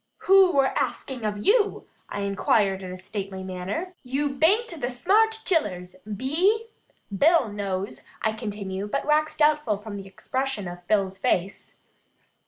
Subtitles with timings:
[0.23, 3.93] "Who wur axing of you?" I inquire in a stately manner.
[4.01, 6.67] "You bain't the smarl chillers, be 'e?
[7.15, 11.75] Bill knows," I continue, but wax doubtful from the expression of Bill's face.